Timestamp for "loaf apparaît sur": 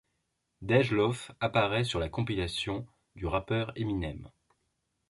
0.89-1.99